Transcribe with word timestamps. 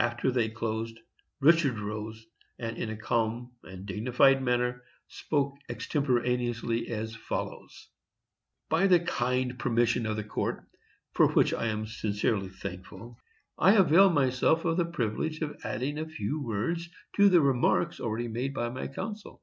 After 0.00 0.32
they 0.32 0.48
closed, 0.48 0.98
Richard 1.38 1.78
rose, 1.78 2.26
and 2.58 2.76
in 2.76 2.90
a 2.90 2.96
calm 2.96 3.52
and 3.62 3.86
dignified 3.86 4.42
manner 4.42 4.82
spoke 5.06 5.54
extemporaneously 5.68 6.88
as 6.88 7.14
follows: 7.14 7.86
"By 8.68 8.88
the 8.88 8.98
kind 8.98 9.56
permission 9.60 10.06
of 10.06 10.16
the 10.16 10.24
Court, 10.24 10.64
for 11.12 11.28
which 11.28 11.54
I 11.54 11.66
am 11.68 11.86
sincerely 11.86 12.48
thankful, 12.48 13.20
I 13.56 13.76
avail 13.76 14.10
myself 14.10 14.64
of 14.64 14.76
the 14.76 14.84
privilege 14.86 15.40
of 15.40 15.56
adding 15.62 15.98
a 15.98 16.08
few 16.08 16.42
words 16.42 16.88
to 17.14 17.28
the 17.28 17.40
remarks 17.40 18.00
already 18.00 18.26
made 18.26 18.52
by 18.52 18.70
my 18.70 18.88
counsel. 18.88 19.40